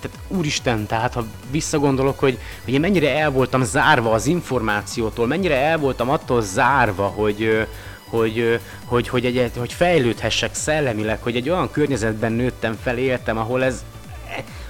tehát 0.00 0.18
úristen, 0.28 0.86
tehát 0.86 1.14
ha 1.14 1.24
visszagondolok, 1.50 2.18
hogy, 2.18 2.38
hogy 2.64 2.74
én 2.74 2.80
mennyire 2.80 3.18
el 3.18 3.30
voltam 3.30 3.64
zárva 3.64 4.12
az 4.12 4.26
információtól, 4.26 5.26
mennyire 5.26 5.56
el 5.56 5.78
voltam 5.78 6.10
attól 6.10 6.42
zárva, 6.42 7.06
hogy, 7.06 7.66
hogy, 8.04 8.60
hogy, 8.84 9.08
hogy, 9.08 9.24
egy, 9.24 9.50
hogy 9.56 9.72
fejlődhessek 9.72 10.54
szellemileg, 10.54 11.22
hogy 11.22 11.36
egy 11.36 11.48
olyan 11.48 11.70
környezetben 11.70 12.32
nőttem 12.32 12.78
fel, 12.82 12.98
éltem, 12.98 13.38
ahol 13.38 13.64
ez 13.64 13.84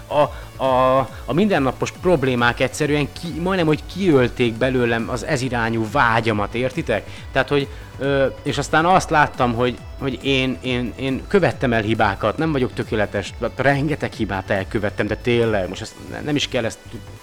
a, 0.08 0.22
a, 0.58 0.98
a 1.24 1.32
mindennapos 1.32 1.92
problémák 2.00 2.60
egyszerűen 2.60 3.08
ki, 3.12 3.40
majdnem, 3.40 3.66
hogy 3.66 3.82
kiölték 3.94 4.54
belőlem 4.54 5.08
az 5.10 5.24
ezirányú 5.24 5.86
vágyamat, 5.92 6.54
értitek? 6.54 7.06
Tehát, 7.32 7.48
hogy, 7.48 7.68
ö, 7.98 8.26
és 8.42 8.58
aztán 8.58 8.84
azt 8.84 9.10
láttam, 9.10 9.54
hogy, 9.54 9.78
hogy 9.98 10.18
én, 10.22 10.58
én, 10.60 10.92
én 10.96 11.22
követtem 11.28 11.72
el 11.72 11.82
hibákat, 11.82 12.36
nem 12.36 12.52
vagyok 12.52 12.72
tökéletes, 12.72 13.34
rengeteg 13.56 14.12
hibát 14.12 14.50
elkövettem, 14.50 15.06
de 15.06 15.16
tényleg, 15.16 15.68
most 15.68 15.80
ezt 15.80 15.94
nem 16.24 16.36
is 16.36 16.48
kell 16.48 16.64
ezt 16.64 16.78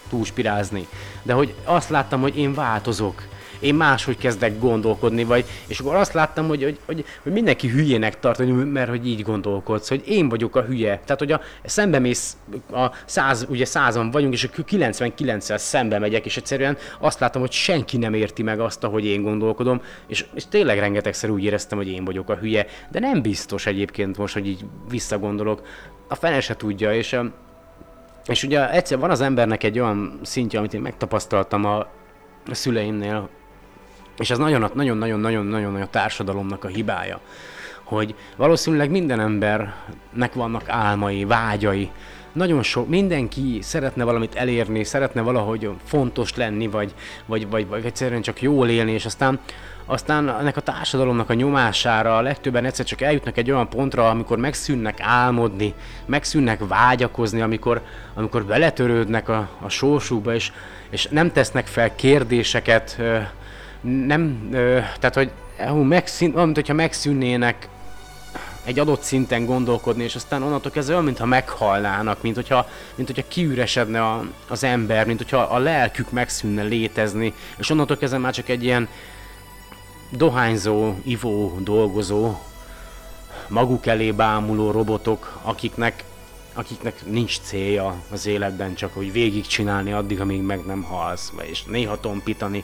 túlspirázni, 0.10 0.88
de 1.24 1.34
hogy 1.34 1.54
azt 1.64 1.90
láttam, 1.90 2.22
hogy 2.22 2.38
én 2.38 2.54
változok, 2.54 3.24
én 3.66 3.76
máshogy 3.76 4.18
kezdek 4.18 4.60
gondolkodni, 4.60 5.24
vagy, 5.24 5.46
és 5.68 5.80
akkor 5.80 5.96
azt 5.96 6.14
láttam, 6.14 6.48
hogy, 6.48 6.64
hogy, 6.64 6.80
hogy, 6.86 7.06
hogy 7.24 7.32
mindenki 7.32 7.68
hülyének 7.68 8.20
tart, 8.20 8.66
mert 8.72 8.90
hogy 8.90 9.08
így 9.08 9.22
gondolkodsz, 9.22 9.90
hogy 9.90 10.04
én 10.08 10.30
vagyok 10.30 10.56
a 10.56 10.62
hülye. 10.62 11.02
Tehát, 11.06 11.20
hogy 11.20 11.32
a 11.32 11.42
szembe 11.64 12.00
mész, 12.00 12.38
a 12.72 12.92
száz, 13.06 13.46
ugye 13.50 13.66
százan 13.66 14.12
vagyunk, 14.12 14.34
és 14.34 14.44
a 14.44 14.64
99-szel 14.64 15.58
szembe 15.58 16.00
megyek, 16.00 16.26
és 16.26 16.38
egyszerűen 16.38 16.78
azt 17.00 17.20
látom, 17.20 17.42
hogy 17.42 17.52
senki 17.52 17.98
nem 17.98 18.14
érti 18.14 18.44
meg 18.44 18.60
azt, 18.60 18.84
ahogy 18.84 19.06
én 19.06 19.22
gondolkodom, 19.22 19.82
és, 20.08 20.26
és 20.34 20.44
tényleg 20.48 20.80
rengetegszer 20.80 21.30
úgy 21.30 21.44
éreztem, 21.44 21.78
hogy 21.78 21.88
én 21.88 22.06
vagyok 22.06 22.30
a 22.30 22.36
hülye, 22.36 22.66
de 22.92 23.00
nem 23.00 23.22
biztos 23.22 23.66
egyébként 23.66 24.18
most, 24.18 24.34
hogy 24.34 24.48
így 24.48 24.66
visszagondolok. 24.90 25.62
A 26.08 26.16
fene 26.16 26.42
se 26.42 26.56
tudja, 26.56 26.94
és 26.94 27.20
és 28.28 28.44
ugye 28.44 28.72
egyszer 28.72 29.00
van 29.00 29.10
az 29.10 29.22
embernek 29.22 29.64
egy 29.64 29.80
olyan 29.80 30.20
szintje, 30.22 30.60
amit 30.60 30.74
én 30.74 30.82
megtapasztaltam 30.82 31.66
a 31.66 31.88
szüleimnél, 32.52 33.30
és 34.18 34.30
ez 34.30 34.38
nagyon-nagyon-nagyon-nagyon 34.38 35.82
a 35.82 35.90
társadalomnak 35.90 36.64
a 36.64 36.68
hibája, 36.68 37.20
hogy 37.84 38.16
valószínűleg 38.36 38.90
minden 38.90 39.20
embernek 39.20 40.34
vannak 40.34 40.70
álmai, 40.70 41.26
vágyai, 41.26 41.92
nagyon 42.36 42.64
sok, 42.64 42.88
mindenki 42.90 43.60
szeretne 43.62 44.04
valamit 44.04 44.36
elérni, 44.36 44.84
szeretne 44.84 45.22
valahogy 45.22 45.70
fontos 45.86 46.36
lenni, 46.36 46.68
vagy, 46.68 46.94
vagy, 47.26 47.50
vagy, 47.50 47.68
vagy 47.68 47.86
egyszerűen 47.86 48.22
csak 48.22 48.42
jól 48.42 48.70
élni, 48.70 48.92
és 48.92 49.06
aztán 49.06 49.40
aztán 49.88 50.30
ennek 50.30 50.58
a 50.58 50.62
társadalomnak 50.62 51.30
a 51.30 51.34
nyomására 51.34 52.18
a 52.18 52.22
legtöbben 52.22 52.66
egyszer 52.66 52.86
csak 52.86 53.02
eljutnak 53.02 53.38
egy 53.38 53.52
olyan 53.52 53.70
pontra, 53.70 54.10
amikor 54.10 54.38
megszűnnek 54.38 54.98
álmodni, 55.02 55.74
megszűnnek 56.06 56.68
vágyakozni, 56.68 57.42
amikor, 57.42 57.82
amikor 58.14 58.46
beletörődnek 58.46 59.30
a, 59.30 59.50
a 59.62 59.70
sorsukba, 59.70 60.34
és, 60.34 60.52
és 60.90 61.08
nem 61.08 61.32
tesznek 61.32 61.68
fel 61.68 61.96
kérdéseket, 61.96 63.02
nem, 63.86 64.50
ö, 64.52 64.80
tehát 65.00 65.16
hogy 65.16 65.32
hú, 65.58 65.82
megszín, 65.82 66.36
olyan, 66.36 66.52
hogyha 66.54 66.74
megszűnnének 66.74 67.68
egy 68.64 68.80
adott 68.80 69.02
szinten 69.02 69.46
gondolkodni, 69.46 70.04
és 70.04 70.16
aztán 70.16 70.44
onnantól 70.44 70.72
kezdve 70.72 70.94
olyan, 70.94 71.06
mintha 71.06 71.26
meghalnának, 71.26 72.22
mint 72.22 72.36
hogyha, 72.36 72.68
mint 72.96 73.08
hogyha 73.08 73.28
kiüresedne 73.28 74.04
a, 74.04 74.26
az 74.48 74.64
ember, 74.64 75.06
mint 75.06 75.18
hogyha 75.18 75.38
a 75.38 75.58
lelkük 75.58 76.12
megszűnne 76.12 76.64
létezni, 76.64 77.34
és 77.58 77.70
onnantól 77.70 77.98
kezdve 77.98 78.18
már 78.18 78.34
csak 78.34 78.50
egy 78.50 78.64
ilyen 78.64 78.88
dohányzó, 80.10 80.94
ivó, 81.04 81.58
dolgozó, 81.60 82.36
maguk 83.48 83.86
elé 83.86 84.12
bámuló 84.12 84.72
robotok, 84.72 85.40
akiknek, 85.42 86.04
akiknek 86.54 87.06
nincs 87.06 87.40
célja 87.40 87.96
az 88.12 88.26
életben, 88.26 88.76
csak 88.76 88.94
hogy 88.94 89.12
végigcsinálni 89.12 89.92
addig, 89.92 90.20
amíg 90.20 90.42
meg 90.42 90.66
nem 90.66 90.82
halsz, 90.82 91.32
és 91.42 91.64
néha 91.64 92.00
tompítani 92.00 92.64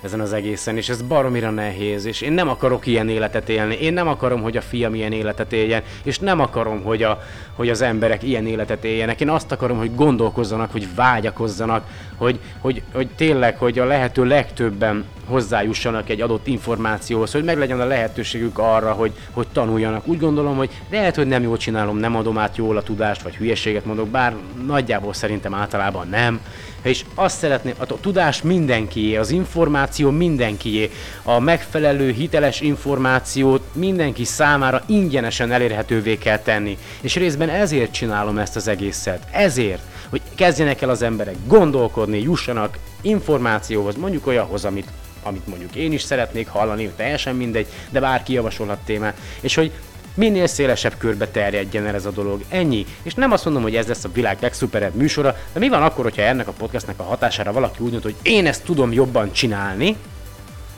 ezen 0.00 0.20
az 0.20 0.32
egészen, 0.32 0.76
és 0.76 0.88
ez 0.88 1.02
baromira 1.02 1.50
nehéz, 1.50 2.04
és 2.04 2.20
én 2.20 2.32
nem 2.32 2.48
akarok 2.48 2.86
ilyen 2.86 3.08
életet 3.08 3.48
élni, 3.48 3.74
én 3.74 3.92
nem 3.92 4.08
akarom, 4.08 4.42
hogy 4.42 4.56
a 4.56 4.60
fiam 4.60 4.94
ilyen 4.94 5.12
életet 5.12 5.52
éljen, 5.52 5.82
és 6.02 6.18
nem 6.18 6.40
akarom, 6.40 6.82
hogy, 6.82 7.02
a, 7.02 7.22
hogy 7.54 7.68
az 7.68 7.80
emberek 7.80 8.22
ilyen 8.22 8.46
életet 8.46 8.84
éljenek. 8.84 9.20
Én 9.20 9.30
azt 9.30 9.52
akarom, 9.52 9.78
hogy 9.78 9.94
gondolkozzanak, 9.94 10.72
hogy 10.72 10.94
vágyakozzanak, 10.94 11.86
hogy, 12.16 12.38
hogy, 12.60 12.82
hogy 12.92 13.08
tényleg, 13.16 13.56
hogy 13.56 13.78
a 13.78 13.84
lehető 13.84 14.24
legtöbben 14.24 15.04
hozzájussanak 15.28 16.08
egy 16.08 16.20
adott 16.20 16.46
információhoz, 16.46 17.32
hogy 17.32 17.44
meglegyen 17.44 17.80
a 17.80 17.84
lehetőségük 17.84 18.58
arra, 18.58 18.92
hogy, 18.92 19.12
hogy 19.30 19.46
tanuljanak. 19.52 20.06
Úgy 20.06 20.18
gondolom, 20.18 20.56
hogy 20.56 20.70
lehet, 20.90 21.16
hogy 21.16 21.26
nem 21.26 21.42
jól 21.42 21.56
csinálom, 21.56 21.96
nem 21.96 22.16
adom 22.16 22.38
át 22.38 22.56
jól 22.56 22.76
a 22.76 22.82
tudást, 22.82 23.22
vagy 23.22 23.36
hülyeséget 23.36 23.84
mondok, 23.84 24.08
bár 24.08 24.34
nagyjából 24.66 25.12
szerintem 25.12 25.54
általában 25.54 26.08
nem. 26.08 26.40
És 26.82 27.04
azt 27.14 27.38
szeretném, 27.38 27.74
a 27.78 27.86
tudás 28.00 28.42
mindenkié, 28.42 29.16
az 29.16 29.30
információ 29.30 30.10
mindenkié, 30.10 30.90
a 31.22 31.38
megfelelő, 31.38 32.10
hiteles 32.10 32.60
információt 32.60 33.62
mindenki 33.72 34.24
számára 34.24 34.82
ingyenesen 34.86 35.52
elérhetővé 35.52 36.18
kell 36.18 36.38
tenni. 36.38 36.78
És 37.00 37.16
részben 37.16 37.48
ezért 37.48 37.92
csinálom 37.92 38.38
ezt 38.38 38.56
az 38.56 38.68
egészet. 38.68 39.26
Ezért, 39.30 39.82
hogy 40.08 40.20
kezdjenek 40.34 40.82
el 40.82 40.90
az 40.90 41.02
emberek 41.02 41.34
gondolkodni, 41.46 42.22
jussanak 42.22 42.78
információhoz, 43.00 43.96
mondjuk 43.96 44.26
olyanhoz, 44.26 44.64
amit 44.64 44.88
amit 45.22 45.46
mondjuk 45.46 45.74
én 45.74 45.92
is 45.92 46.02
szeretnék 46.02 46.48
hallani, 46.48 46.90
teljesen 46.96 47.36
mindegy, 47.36 47.66
de 47.90 48.00
bárki 48.00 48.32
javasolhat 48.32 48.78
témát, 48.84 49.16
és 49.40 49.54
hogy 49.54 49.72
minél 50.14 50.46
szélesebb 50.46 50.94
körbe 50.98 51.28
terjedjen 51.28 51.86
el 51.86 51.94
ez 51.94 52.06
a 52.06 52.10
dolog. 52.10 52.44
Ennyi. 52.48 52.86
És 53.02 53.14
nem 53.14 53.32
azt 53.32 53.44
mondom, 53.44 53.62
hogy 53.62 53.76
ez 53.76 53.86
lesz 53.86 54.04
a 54.04 54.12
világ 54.12 54.36
legszuperebb 54.40 54.94
műsora, 54.94 55.36
de 55.52 55.58
mi 55.58 55.68
van 55.68 55.82
akkor, 55.82 56.04
hogyha 56.04 56.22
ennek 56.22 56.48
a 56.48 56.52
podcastnek 56.52 56.98
a 56.98 57.02
hatására 57.02 57.52
valaki 57.52 57.82
úgy 57.82 57.90
mondja, 57.90 58.10
hogy 58.10 58.32
én 58.32 58.46
ezt 58.46 58.64
tudom 58.64 58.92
jobban 58.92 59.32
csinálni, 59.32 59.96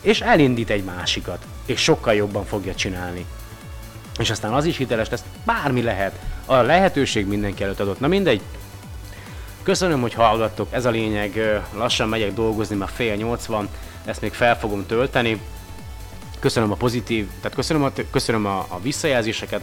és 0.00 0.20
elindít 0.20 0.70
egy 0.70 0.85
másikat, 0.85 1.44
és 1.66 1.83
sokkal 1.83 2.14
jobban 2.14 2.44
fogja 2.44 2.74
csinálni. 2.74 3.24
És 4.18 4.30
aztán 4.30 4.52
az 4.52 4.64
is 4.64 4.76
hiteles 4.76 5.09
lesz, 5.09 5.24
bármi 5.44 5.83
lehet. 5.83 6.18
A 6.46 6.56
lehetőség 6.56 7.26
mindenki 7.26 7.62
előtt 7.62 7.80
adott. 7.80 8.00
Na 8.00 8.06
mindegy, 8.06 8.40
Köszönöm, 9.70 10.00
hogy 10.00 10.14
hallgattok, 10.14 10.68
ez 10.70 10.85
a 10.85 10.90
lényeg, 10.90 11.61
lassan 11.74 12.09
megyek 12.09 12.35
dolgozni, 12.35 12.76
már 12.76 12.88
fél 12.94 13.14
nyolc 13.14 13.46
van, 13.46 13.68
ezt 14.04 14.20
még 14.20 14.33
fel 14.33 14.59
fogom 14.59 14.87
tölteni. 14.87 15.40
Köszönöm 16.38 16.70
a 16.70 16.74
pozitív, 16.74 17.28
tehát 17.40 17.56
köszönöm 17.56 17.83
a, 17.83 17.90
köszönöm 18.11 18.46
a, 18.46 18.59
a 18.68 18.80
visszajelzéseket, 18.83 19.61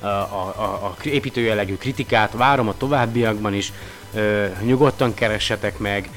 a, 0.00 0.06
a, 0.06 0.58
a 0.82 0.96
építőjellegű 1.02 1.76
kritikát, 1.76 2.32
várom 2.32 2.68
a 2.68 2.76
továbbiakban 2.76 3.54
is, 3.54 3.72
nyugodtan 4.62 5.14
keressetek 5.14 5.78
meg, 5.78 6.10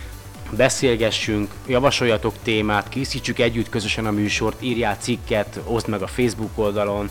beszélgessünk, 0.51 1.51
javasoljatok 1.67 2.33
témát, 2.43 2.89
készítsük 2.89 3.39
együtt 3.39 3.69
közösen 3.69 4.05
a 4.05 4.11
műsort, 4.11 4.61
írjál 4.61 4.97
cikket, 4.99 5.59
oszd 5.63 5.87
meg 5.87 6.01
a 6.01 6.07
Facebook 6.07 6.51
oldalon, 6.55 7.09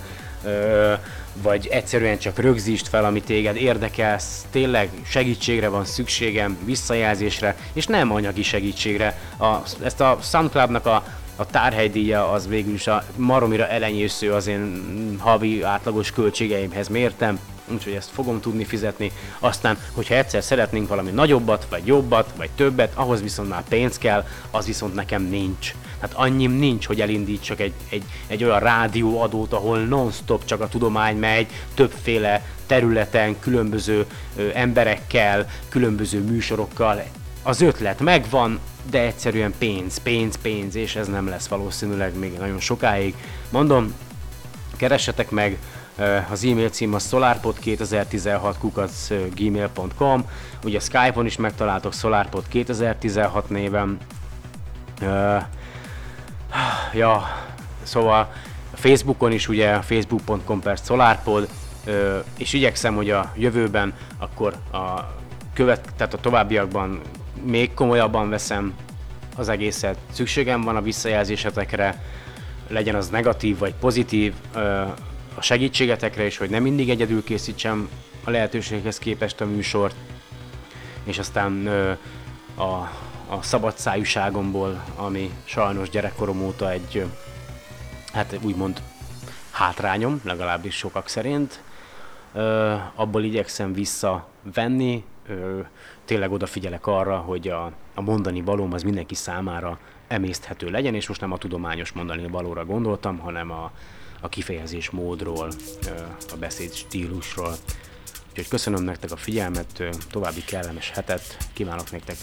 vagy 1.42 1.66
egyszerűen 1.66 2.18
csak 2.18 2.38
rögzítsd 2.38 2.86
fel, 2.86 3.04
ami 3.04 3.22
téged 3.22 3.56
érdekelsz, 3.56 4.46
tényleg 4.50 4.90
segítségre 5.04 5.68
van 5.68 5.84
szükségem, 5.84 6.58
visszajelzésre, 6.64 7.56
és 7.72 7.86
nem 7.86 8.12
anyagi 8.12 8.42
segítségre. 8.42 9.18
A, 9.38 9.54
ezt 9.82 10.00
a 10.00 10.18
SoundCloud-nak 10.22 10.86
a, 10.86 11.04
a 11.36 11.46
tárhelydíja 11.46 12.30
az 12.30 12.48
végül 12.48 12.74
is 12.74 12.86
a 12.86 13.04
maromira 13.16 13.68
elenyésző 13.68 14.32
az 14.32 14.46
én 14.46 15.16
havi 15.18 15.62
átlagos 15.62 16.12
költségeimhez 16.12 16.88
mértem, 16.88 17.38
úgyhogy 17.72 17.92
ezt 17.92 18.10
fogom 18.10 18.40
tudni 18.40 18.64
fizetni. 18.64 19.12
Aztán, 19.38 19.78
hogyha 19.92 20.14
egyszer 20.14 20.42
szeretnénk 20.42 20.88
valami 20.88 21.10
nagyobbat, 21.10 21.66
vagy 21.70 21.86
jobbat, 21.86 22.32
vagy 22.36 22.50
többet, 22.50 22.92
ahhoz 22.94 23.22
viszont 23.22 23.48
már 23.48 23.62
pénz 23.68 23.98
kell, 23.98 24.24
az 24.50 24.66
viszont 24.66 24.94
nekem 24.94 25.22
nincs. 25.22 25.74
Tehát 26.00 26.16
annyim 26.16 26.52
nincs, 26.52 26.86
hogy 26.86 27.00
elindítsak 27.00 27.60
egy, 27.60 27.72
egy, 27.88 28.04
egy 28.26 28.44
olyan 28.44 28.58
rádióadót, 28.58 29.52
ahol 29.52 29.78
non-stop 29.78 30.44
csak 30.44 30.60
a 30.60 30.68
tudomány 30.68 31.16
megy, 31.16 31.46
többféle 31.74 32.44
területen, 32.66 33.38
különböző 33.38 34.06
ö, 34.36 34.48
emberekkel, 34.54 35.48
különböző 35.68 36.20
műsorokkal. 36.20 37.02
Az 37.42 37.60
ötlet 37.60 38.00
megvan, 38.00 38.58
de 38.90 39.00
egyszerűen 39.00 39.54
pénz, 39.58 39.98
pénz, 39.98 40.36
pénz, 40.42 40.74
és 40.74 40.96
ez 40.96 41.08
nem 41.08 41.28
lesz 41.28 41.46
valószínűleg 41.46 42.18
még 42.18 42.38
nagyon 42.38 42.60
sokáig. 42.60 43.14
Mondom, 43.50 43.94
keressetek 44.76 45.30
meg, 45.30 45.58
az 46.30 46.44
e-mail 46.44 46.68
cím 46.68 46.94
a 46.94 46.98
solarpod2016 46.98 49.30
gmail.com 49.34 50.24
ugye 50.64 50.80
Skype-on 50.80 51.26
is 51.26 51.36
megtaláltok 51.36 51.92
solarpod2016 51.94 53.46
néven. 53.46 53.98
Ja, 56.92 57.28
szóval 57.82 58.32
Facebookon 58.74 59.32
is 59.32 59.48
ugye 59.48 59.80
facebook.com 59.80 60.60
per 60.60 60.78
solarpod, 60.84 61.48
és 62.38 62.52
igyekszem, 62.52 62.94
hogy 62.94 63.10
a 63.10 63.32
jövőben 63.36 63.94
akkor 64.18 64.54
a 64.72 65.14
követ, 65.54 65.92
tehát 65.96 66.14
a 66.14 66.20
továbbiakban 66.20 67.00
még 67.42 67.74
komolyabban 67.74 68.28
veszem 68.28 68.74
az 69.36 69.48
egészet. 69.48 69.98
Szükségem 70.10 70.60
van 70.60 70.76
a 70.76 70.82
visszajelzésetekre, 70.82 72.02
legyen 72.68 72.94
az 72.94 73.08
negatív 73.08 73.58
vagy 73.58 73.74
pozitív, 73.74 74.34
a 75.34 75.42
segítségetekre 75.42 76.26
is, 76.26 76.36
hogy 76.36 76.50
nem 76.50 76.62
mindig 76.62 76.90
egyedül 76.90 77.24
készítsem 77.24 77.88
a 78.24 78.30
lehetőséghez 78.30 78.98
képest 78.98 79.40
a 79.40 79.46
műsort, 79.46 79.94
és 81.04 81.18
aztán 81.18 81.66
a, 82.56 82.90
a 83.28 83.42
szabadszájúságomból, 83.42 84.84
ami 84.96 85.30
sajnos 85.44 85.90
gyerekkorom 85.90 86.42
óta 86.42 86.70
egy, 86.70 87.06
hát 88.12 88.38
úgymond 88.42 88.82
hátrányom, 89.50 90.20
legalábbis 90.24 90.76
sokak 90.76 91.08
szerint, 91.08 91.62
abból 92.94 93.22
igyekszem 93.22 93.72
visszavenni, 93.72 95.04
tényleg 96.04 96.32
odafigyelek 96.32 96.86
arra, 96.86 97.16
hogy 97.16 97.48
a, 97.48 97.72
a 97.94 98.00
mondani 98.00 98.40
valóm 98.40 98.72
az 98.72 98.82
mindenki 98.82 99.14
számára 99.14 99.78
emészthető 100.08 100.70
legyen, 100.70 100.94
és 100.94 101.08
most 101.08 101.20
nem 101.20 101.32
a 101.32 101.38
tudományos 101.38 101.92
mondani 101.92 102.26
valóra 102.26 102.64
gondoltam, 102.64 103.18
hanem 103.18 103.50
a, 103.50 103.70
a 104.20 104.28
kifejezés 104.28 104.90
módról, 104.90 105.48
a 106.32 106.36
beszéd 106.36 106.72
stílusról. 106.72 107.54
Úgyhogy 108.28 108.48
köszönöm 108.48 108.82
nektek 108.82 109.10
a 109.10 109.16
figyelmet, 109.16 109.82
további 110.10 110.44
kellemes 110.44 110.90
hetet 110.90 111.36
kívánok 111.52 111.90
nektek, 111.90 112.16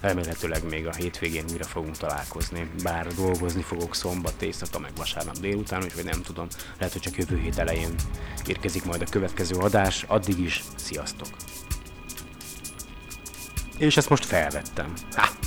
remélhetőleg 0.00 0.68
még 0.68 0.86
a 0.86 0.94
hétvégén 0.94 1.44
újra 1.50 1.64
fogunk 1.64 1.96
találkozni, 1.96 2.70
bár 2.82 3.06
dolgozni 3.06 3.62
fogok 3.62 3.94
szombat 3.94 4.42
éjszaka, 4.42 4.78
meg 4.78 4.90
vasárnap 4.96 5.38
délután, 5.38 5.82
úgyhogy 5.82 6.04
nem 6.04 6.22
tudom, 6.22 6.46
lehet, 6.78 6.92
hogy 6.92 7.02
csak 7.02 7.16
jövő 7.16 7.38
hét 7.38 7.58
elején 7.58 7.94
érkezik 8.46 8.84
majd 8.84 9.02
a 9.02 9.10
következő 9.10 9.56
adás, 9.56 10.02
addig 10.02 10.38
is, 10.38 10.62
sziasztok! 10.76 11.28
És 13.78 13.96
ezt 13.96 14.08
most 14.08 14.24
felvettem. 14.24 14.92
Ha! 15.14 15.45